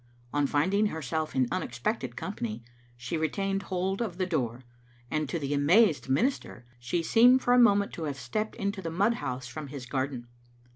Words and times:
On 0.33 0.47
finding 0.47 0.87
herself 0.87 1.35
in 1.35 1.47
unexpected 1.51 2.15
company 2.15 2.63
she 2.97 3.17
retained 3.17 3.61
hold 3.61 4.01
of 4.01 4.17
the 4.17 4.25
door, 4.25 4.63
and 5.11 5.29
to 5.29 5.37
the 5.37 5.53
amazed 5.53 6.09
minister 6.09 6.65
she 6.79 7.03
seemed 7.03 7.43
for 7.43 7.53
a 7.53 7.59
moment 7.59 7.93
to 7.93 8.05
have 8.05 8.17
stepped 8.17 8.55
into 8.55 8.81
the 8.81 8.89
mud 8.89 9.13
house 9.13 9.45
from 9.45 9.67
his 9.67 9.85
garden. 9.85 10.25